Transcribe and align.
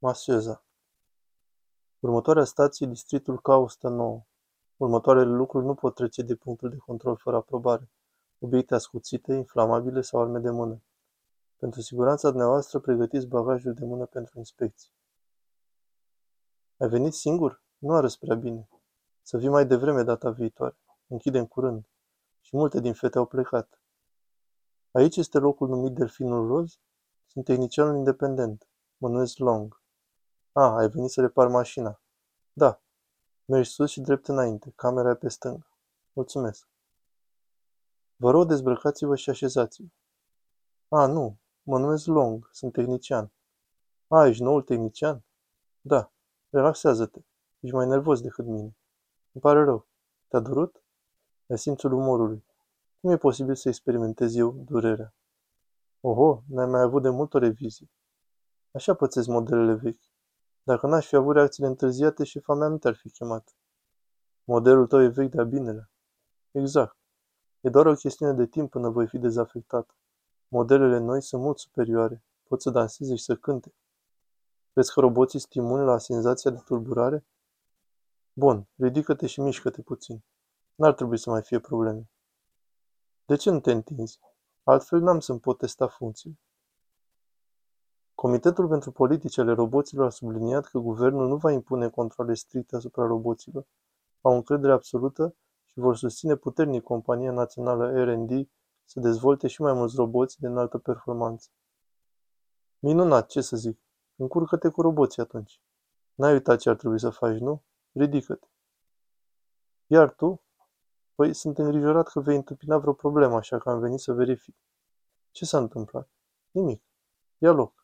Masceza 0.00 0.64
Următoarea 2.00 2.44
stație 2.44 2.86
e 2.86 2.90
districtul 2.90 3.40
K109. 3.40 4.26
Următoarele 4.76 5.30
lucruri 5.30 5.64
nu 5.64 5.74
pot 5.74 5.94
trece 5.94 6.22
de 6.22 6.34
punctul 6.34 6.70
de 6.70 6.76
control 6.76 7.16
fără 7.16 7.36
aprobare. 7.36 7.90
Obiecte 8.38 8.74
ascuțite, 8.74 9.34
inflamabile 9.34 10.00
sau 10.00 10.20
arme 10.20 10.38
de 10.38 10.50
mână. 10.50 10.82
Pentru 11.56 11.80
siguranța 11.80 12.28
dumneavoastră, 12.28 12.78
pregătiți 12.78 13.26
bagajul 13.26 13.74
de 13.74 13.84
mână 13.84 14.06
pentru 14.06 14.38
inspecție. 14.38 14.92
Ai 16.76 16.88
venit 16.88 17.12
singur? 17.12 17.62
Nu 17.78 17.94
arăți 17.94 18.18
prea 18.18 18.36
bine. 18.36 18.68
Să 19.22 19.38
vii 19.38 19.48
mai 19.48 19.66
devreme 19.66 20.02
data 20.02 20.30
viitoare. 20.30 20.78
Închidem 21.06 21.46
curând. 21.46 21.88
Și 22.40 22.56
multe 22.56 22.80
din 22.80 22.92
fete 22.92 23.18
au 23.18 23.26
plecat. 23.26 23.80
Aici 24.90 25.16
este 25.16 25.38
locul 25.38 25.68
numit 25.68 25.92
Delfinul 25.92 26.46
Roz? 26.46 26.78
Sunt 27.26 27.44
tehnicianul 27.44 27.96
independent. 27.96 28.68
Mă 28.96 29.08
numesc 29.08 29.38
Long. 29.38 29.77
Ah, 30.60 30.74
ai 30.76 30.88
venit 30.88 31.10
să 31.10 31.20
repar 31.20 31.48
mașina. 31.48 32.00
Da. 32.52 32.80
Mergi 33.44 33.70
sus 33.70 33.90
și 33.90 34.00
drept 34.00 34.28
înainte. 34.28 34.72
Camera 34.76 35.10
e 35.10 35.14
pe 35.14 35.28
stânga. 35.28 35.68
Mulțumesc. 36.12 36.68
Vă 38.16 38.30
rog, 38.30 38.48
dezbrăcați-vă 38.48 39.16
și 39.16 39.30
așezați-vă. 39.30 39.88
A, 40.88 41.06
nu. 41.06 41.38
Mă 41.62 41.78
numesc 41.78 42.06
Long. 42.06 42.48
Sunt 42.52 42.72
tehnician. 42.72 43.32
A, 44.08 44.26
ești 44.26 44.42
noul 44.42 44.62
tehnician? 44.62 45.24
Da. 45.80 46.12
Relaxează-te. 46.50 47.20
Ești 47.60 47.74
mai 47.74 47.86
nervos 47.86 48.20
decât 48.20 48.44
mine. 48.44 48.76
Îmi 49.32 49.42
pare 49.42 49.64
rău. 49.64 49.86
Te-a 50.28 50.40
durut? 50.40 50.82
Ai 51.46 51.58
simțul 51.58 51.92
umorului. 51.92 52.44
Cum 53.00 53.10
e 53.10 53.16
posibil 53.16 53.54
să 53.54 53.68
experimentez 53.68 54.34
eu 54.34 54.50
durerea? 54.50 55.14
Oho, 56.00 56.42
n-ai 56.48 56.66
mai 56.66 56.80
avut 56.80 57.02
de 57.02 57.08
mult 57.08 57.34
o 57.34 57.38
revizie. 57.38 57.90
Așa 58.70 58.94
pățesc 58.94 59.28
modelele 59.28 59.74
vechi. 59.74 60.07
Dacă 60.68 60.86
n-aș 60.86 61.06
fi 61.06 61.16
avut 61.16 61.34
reacțiile 61.34 61.68
întârziate, 61.68 62.24
șefa 62.24 62.54
mea 62.54 62.68
nu 62.68 62.78
te-ar 62.78 62.94
fi 62.94 63.10
chemat. 63.10 63.56
Modelul 64.44 64.86
tău 64.86 65.02
e 65.02 65.08
vechi 65.08 65.30
de-a 65.30 65.44
binele. 65.44 65.90
Exact. 66.50 66.96
E 67.60 67.68
doar 67.68 67.86
o 67.86 67.94
chestiune 67.94 68.32
de 68.32 68.46
timp 68.46 68.70
până 68.70 68.88
voi 68.88 69.06
fi 69.06 69.18
dezafectat. 69.18 69.96
Modelele 70.48 70.98
noi 70.98 71.22
sunt 71.22 71.42
mult 71.42 71.58
superioare. 71.58 72.24
Pot 72.42 72.62
să 72.62 72.70
danseze 72.70 73.14
și 73.14 73.22
să 73.22 73.36
cânte. 73.36 73.74
Crezi 74.72 74.92
că 74.92 75.00
roboții 75.00 75.38
stimulă 75.38 75.84
la 75.84 75.98
senzația 75.98 76.50
de 76.50 76.62
tulburare? 76.64 77.26
Bun, 78.32 78.68
ridică-te 78.76 79.26
și 79.26 79.40
mișcă-te 79.40 79.82
puțin. 79.82 80.24
N-ar 80.74 80.94
trebui 80.94 81.18
să 81.18 81.30
mai 81.30 81.42
fie 81.42 81.58
probleme. 81.58 82.10
De 83.24 83.36
ce 83.36 83.50
nu 83.50 83.60
te 83.60 83.72
întinzi? 83.72 84.20
Altfel 84.62 85.00
n-am 85.00 85.20
să-mi 85.20 85.40
pot 85.40 85.58
testa 85.58 85.86
funcțiile. 85.86 86.38
Comitetul 88.20 88.68
pentru 88.68 88.92
politici 88.92 89.38
ale 89.38 89.52
roboților 89.52 90.06
a 90.06 90.10
subliniat 90.10 90.66
că 90.66 90.78
guvernul 90.78 91.28
nu 91.28 91.36
va 91.36 91.52
impune 91.52 91.88
controle 91.88 92.34
stricte 92.34 92.76
asupra 92.76 93.06
roboților. 93.06 93.66
Au 94.20 94.34
încredere 94.34 94.72
absolută 94.72 95.34
și 95.64 95.78
vor 95.78 95.96
susține 95.96 96.36
puternic 96.36 96.82
compania 96.82 97.32
națională 97.32 98.04
R&D 98.04 98.48
să 98.84 99.00
dezvolte 99.00 99.48
și 99.48 99.62
mai 99.62 99.72
mulți 99.72 99.96
roboți 99.96 100.40
de 100.40 100.46
înaltă 100.46 100.78
performanță. 100.78 101.48
Minunat, 102.78 103.28
ce 103.28 103.40
să 103.40 103.56
zic. 103.56 103.80
Încurcă-te 104.16 104.68
cu 104.68 104.82
roboții 104.82 105.22
atunci. 105.22 105.60
N-ai 106.14 106.32
uitat 106.32 106.58
ce 106.58 106.68
ar 106.68 106.76
trebui 106.76 106.98
să 106.98 107.10
faci, 107.10 107.38
nu? 107.38 107.62
Ridică-te. 107.92 108.46
Iar 109.86 110.10
tu? 110.10 110.42
Păi, 111.14 111.34
sunt 111.34 111.58
îngrijorat 111.58 112.08
că 112.08 112.20
vei 112.20 112.36
întâmpina 112.36 112.78
vreo 112.78 112.92
problemă, 112.92 113.36
așa 113.36 113.58
că 113.58 113.70
am 113.70 113.78
venit 113.78 114.00
să 114.00 114.12
verific. 114.12 114.56
Ce 115.30 115.44
s-a 115.44 115.58
întâmplat? 115.58 116.08
Nimic. 116.50 116.82
Ia 117.38 117.50
loc. 117.50 117.77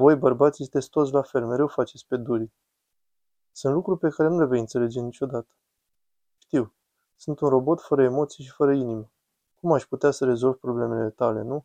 Voi, 0.00 0.16
bărbații, 0.16 0.64
sunteți 0.64 0.90
toți 0.90 1.12
la 1.12 1.22
fel, 1.22 1.46
mereu 1.46 1.66
faceți 1.66 2.06
pe 2.06 2.16
duri. 2.16 2.52
Sunt 3.52 3.74
lucruri 3.74 3.98
pe 3.98 4.08
care 4.08 4.28
nu 4.28 4.38
le 4.38 4.44
vei 4.44 4.60
înțelege 4.60 5.00
niciodată. 5.00 5.48
Știu, 6.38 6.74
sunt 7.16 7.40
un 7.40 7.48
robot 7.48 7.80
fără 7.80 8.02
emoții 8.02 8.44
și 8.44 8.50
fără 8.50 8.72
inimă. 8.72 9.10
Cum 9.60 9.72
aș 9.72 9.86
putea 9.86 10.10
să 10.10 10.24
rezolv 10.24 10.54
problemele 10.54 11.10
tale, 11.10 11.42
nu? 11.42 11.64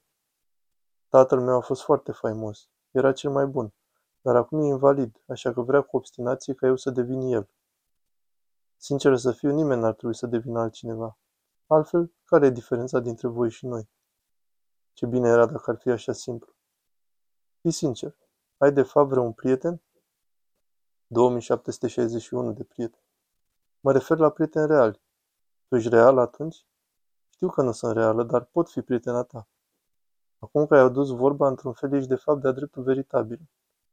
Tatăl 1.10 1.42
meu 1.42 1.56
a 1.56 1.60
fost 1.60 1.82
foarte 1.82 2.12
faimos. 2.12 2.70
Era 2.92 3.12
cel 3.12 3.32
mai 3.32 3.46
bun. 3.46 3.74
Dar 4.22 4.36
acum 4.36 4.60
e 4.60 4.66
invalid, 4.66 5.22
așa 5.28 5.54
că 5.54 5.62
vrea 5.62 5.82
cu 5.82 5.98
obstinație 5.98 6.54
ca 6.54 6.68
eu 6.68 6.76
să 6.76 6.90
devin 6.90 7.22
el. 7.22 7.50
Sincer 8.78 9.18
să 9.18 9.32
fiu, 9.32 9.52
nimeni 9.52 9.82
n-ar 9.82 9.94
trebui 9.94 10.16
să 10.16 10.28
devină 10.28 10.60
altcineva. 10.60 11.18
Altfel, 11.68 12.12
care 12.26 12.46
e 12.46 12.50
diferența 12.50 13.00
dintre 13.00 13.28
voi 13.28 13.50
și 13.52 13.66
noi? 13.66 13.90
Ce 14.94 15.06
bine 15.06 15.28
era 15.28 15.46
dacă 15.46 15.72
ar 15.72 15.78
fi 15.78 15.90
așa 15.90 16.12
simplu. 16.12 16.54
Fii 17.62 17.72
sincer, 17.72 18.16
ai 18.66 18.72
de 18.72 18.82
fapt 18.82 19.10
vreun 19.10 19.32
prieten? 19.32 19.82
2761 21.08 22.52
de 22.52 22.64
prieteni. 22.64 23.04
Mă 23.80 23.92
refer 23.92 24.18
la 24.18 24.30
prieteni 24.30 24.68
reali. 24.68 25.02
Tu 25.68 25.76
ești 25.76 25.90
real 25.90 26.18
atunci? 26.18 26.66
Știu 27.30 27.50
că 27.50 27.62
nu 27.62 27.72
sunt 27.72 27.94
reală, 27.94 28.24
dar 28.24 28.44
pot 28.44 28.70
fi 28.70 28.82
prietena 28.82 29.24
ta. 29.24 29.48
Acum 30.40 30.66
că 30.66 30.76
ai 30.76 30.82
adus 30.82 31.10
vorba, 31.10 31.48
într-un 31.48 31.74
fel 31.74 31.94
ești 31.94 32.08
de 32.08 32.16
fapt 32.16 32.42
de-a 32.42 32.52
dreptul 32.52 32.84
veritabil. 32.84 33.42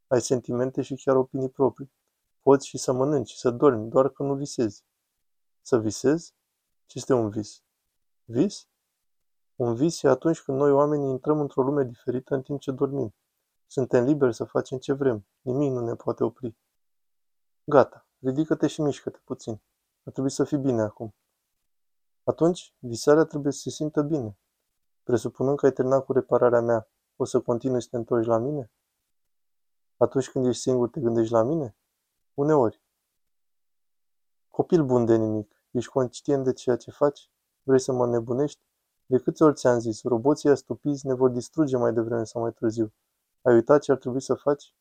Ai 0.06 0.21
sentimente 0.21 0.83
și 0.83 0.94
chiar 0.94 1.16
opinii 1.16 1.49
proprii. 1.49 1.93
Poți 2.43 2.66
și 2.66 2.78
să 2.78 2.93
mănânci 2.93 3.31
și 3.31 3.39
să 3.39 3.50
dormi, 3.50 3.89
doar 3.89 4.09
că 4.09 4.22
nu 4.22 4.34
visezi. 4.34 4.84
Să 5.62 5.78
visezi? 5.78 6.34
Ce 6.87 6.99
este 6.99 7.12
un 7.12 7.28
vis? 7.28 7.62
Vis? 8.25 8.69
Un 9.56 9.75
vis 9.75 10.03
e 10.03 10.09
atunci 10.09 10.41
când 10.41 10.59
noi 10.59 10.71
oamenii 10.71 11.10
intrăm 11.10 11.41
într-o 11.41 11.62
lume 11.62 11.84
diferită 11.84 12.34
în 12.34 12.43
timp 12.43 12.60
ce 12.60 12.71
dormim. 12.71 13.15
Suntem 13.72 14.05
liberi 14.05 14.34
să 14.34 14.44
facem 14.44 14.78
ce 14.78 14.93
vrem. 14.93 15.27
Nimic 15.41 15.72
nu 15.72 15.81
ne 15.81 15.94
poate 15.94 16.25
opri. 16.25 16.56
Gata, 17.65 18.06
ridică-te 18.19 18.66
și 18.66 18.81
mișcă-te 18.81 19.19
puțin. 19.25 19.60
Ar 20.05 20.12
trebui 20.12 20.31
să 20.31 20.44
fii 20.44 20.59
bine 20.59 20.83
acum. 20.83 21.15
Atunci, 22.25 22.75
visarea 22.78 23.25
trebuie 23.25 23.53
să 23.53 23.59
se 23.59 23.71
simtă 23.71 24.03
bine. 24.03 24.38
Presupunând 25.03 25.59
că 25.59 25.66
ai 25.66 25.72
terminat 25.72 26.05
cu 26.05 26.12
repararea 26.12 26.60
mea, 26.60 26.88
o 27.16 27.25
să 27.25 27.41
continui 27.41 27.83
să 27.83 27.88
te 27.91 27.97
întorci 27.97 28.27
la 28.27 28.38
mine? 28.38 28.71
Atunci 29.97 30.31
când 30.31 30.47
ești 30.47 30.62
singur, 30.62 30.89
te 30.89 31.00
gândești 31.00 31.33
la 31.33 31.43
mine? 31.43 31.77
Uneori. 32.34 32.83
Copil 34.49 34.84
bun 34.84 35.04
de 35.04 35.16
nimic, 35.16 35.65
ești 35.71 35.91
conștient 35.91 36.44
de 36.44 36.53
ceea 36.53 36.77
ce 36.77 36.91
faci? 36.91 37.31
Vrei 37.62 37.81
să 37.81 37.93
mă 37.93 38.06
nebunești? 38.06 38.60
De 39.06 39.19
câte 39.19 39.44
ori 39.44 39.54
ți-am 39.54 39.78
zis, 39.78 40.03
roboții 40.03 40.56
stupizi 40.56 41.06
ne 41.06 41.15
vor 41.15 41.31
distruge 41.31 41.77
mai 41.77 41.93
devreme 41.93 42.25
sau 42.25 42.43
mai 42.43 42.53
târziu. 42.53 42.93
Ai 43.42 43.54
uitat 43.54 43.82
ce 43.82 43.92
ar 43.92 43.98
trebui 43.98 44.20
să 44.20 44.34
faci? 44.34 44.75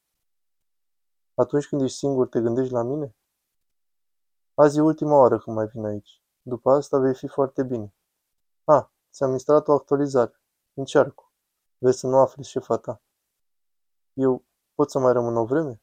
Atunci 1.33 1.67
când 1.67 1.81
ești 1.81 1.97
singur, 1.97 2.27
te 2.27 2.41
gândești 2.41 2.73
la 2.73 2.83
mine? 2.83 3.15
Azi 4.53 4.77
e 4.77 4.81
ultima 4.81 5.17
oară 5.17 5.39
când 5.39 5.55
mai 5.55 5.67
vin 5.67 5.85
aici. 5.85 6.23
După 6.41 6.71
asta 6.71 6.99
vei 6.99 7.15
fi 7.15 7.27
foarte 7.27 7.63
bine. 7.63 7.93
A, 8.63 8.91
ți-am 9.11 9.31
instalat 9.31 9.67
o 9.67 9.71
actualizare. 9.71 10.41
Încearcă. 10.73 11.31
Vezi 11.77 11.99
să 11.99 12.07
nu 12.07 12.17
afli 12.17 12.43
șefa 12.43 12.77
ta. 12.77 13.01
Eu 14.13 14.45
pot 14.75 14.91
să 14.91 14.99
mai 14.99 15.13
rămân 15.13 15.35
o 15.35 15.45
vreme? 15.45 15.81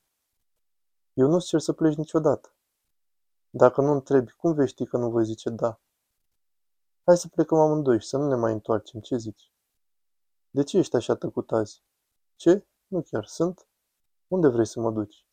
Eu 1.13 1.29
nu-ți 1.29 1.47
cer 1.47 1.61
să 1.61 1.73
pleci 1.73 1.97
niciodată. 1.97 2.55
Dacă 3.51 3.81
nu 3.81 3.93
întrebi, 3.93 4.33
cum 4.33 4.53
vei 4.53 4.67
ști 4.67 4.87
că 4.87 4.97
nu 4.97 5.11
voi 5.11 5.25
zice 5.25 5.51
da? 5.51 5.81
Hai 7.05 7.17
să 7.17 7.29
plecăm 7.29 7.59
amândoi 7.59 8.01
și 8.01 8.09
să 8.09 8.17
nu 8.17 8.29
ne 8.29 8.35
mai 8.35 8.53
întoarcem, 8.53 9.01
ce 9.01 9.17
zici? 9.17 9.53
De 10.51 10.63
ce 10.63 10.79
ești 10.79 10.97
așa 10.97 11.15
tăcut 11.15 11.53
azi? 11.53 11.83
Ce? 12.39 12.67
Nu 12.87 13.03
chiar 13.03 13.25
sunt? 13.25 13.67
Unde 14.29 14.49
vrei 14.49 14.67
să 14.67 14.81
mă 14.81 14.91
duci? 14.91 15.27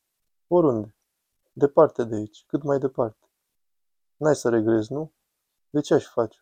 Oriunde. 0.46 0.96
Departe 1.52 2.04
de 2.04 2.14
aici, 2.14 2.44
cât 2.46 2.62
mai 2.62 2.78
departe. 2.78 3.30
N-ai 4.16 4.36
să 4.36 4.48
regrezi, 4.48 4.92
nu? 4.92 5.12
De 5.70 5.80
ce 5.80 5.94
aș 5.94 6.06
face? 6.06 6.38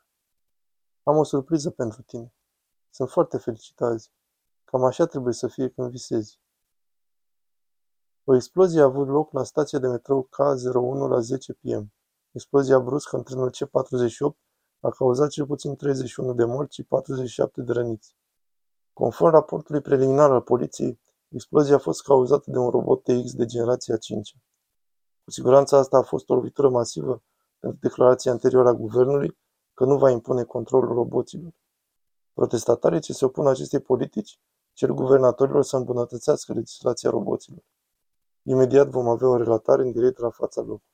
Am 1.03 1.17
o 1.17 1.25
surpriză 1.25 1.71
pentru 1.71 2.03
tine. 2.03 2.35
Sunt 2.91 3.11
foarte 3.11 3.39
fericit 3.39 3.81
azi. 3.81 4.11
Cam 4.65 4.85
așa 4.85 5.07
trebuie 5.07 5.33
să 5.33 5.47
fie 5.47 5.69
când 5.69 5.91
visezi. 5.91 6.41
O 8.25 8.34
explozie 8.34 8.81
a 8.81 8.84
avut 8.84 9.09
loc 9.09 9.33
la 9.33 9.45
stația 9.45 9.78
de 9.78 9.87
metrou 9.87 10.28
K01 10.28 11.09
la 11.09 11.21
10 11.21 11.53
p.m. 11.53 11.93
Explozia 12.33 12.78
bruscă 12.78 13.17
în 13.17 13.22
trenul 13.22 13.51
C48 13.51 14.39
a 14.81 14.91
cauzat 14.91 15.31
cel 15.31 15.47
puțin 15.47 15.77
31 15.77 16.34
de 16.34 16.45
morți 16.45 16.75
și 16.75 16.83
47 16.83 17.63
de 17.63 17.72
răniți. 17.72 18.17
Conform 18.95 19.33
raportului 19.33 19.81
preliminar 19.81 20.31
al 20.31 20.41
poliției, 20.41 21.01
explozia 21.29 21.75
a 21.75 21.79
fost 21.79 22.03
cauzată 22.03 22.51
de 22.51 22.59
un 22.59 22.71
robot 22.71 23.03
TX 23.03 23.33
de 23.33 23.45
generația 23.45 23.97
5. 23.97 24.37
Cu 25.25 25.31
siguranță 25.31 25.77
asta 25.77 25.97
a 25.97 26.03
fost 26.03 26.31
o 26.31 26.35
lovitură 26.35 26.69
masivă 26.69 27.23
pentru 27.59 27.79
declarația 27.81 28.33
anterioară 28.33 28.69
a 28.69 28.73
guvernului 28.73 29.39
că 29.75 29.85
nu 29.85 29.99
va 29.99 30.11
impune 30.11 30.43
controlul 30.43 30.95
roboților. 30.95 31.53
Protestatarii 32.33 33.01
ce 33.01 33.13
se 33.13 33.25
opun 33.25 33.47
acestei 33.47 33.81
politici 33.81 34.39
cer 34.73 34.91
guvernatorilor 34.91 35.63
să 35.63 35.77
îmbunătățească 35.77 36.53
legislația 36.53 37.11
roboților. 37.11 37.63
Imediat 38.43 38.89
vom 38.89 39.09
avea 39.09 39.29
o 39.29 39.37
relatare 39.37 39.83
în 39.83 39.93
direct 39.93 40.19
la 40.19 40.31
fața 40.31 40.61
locului. 40.61 40.94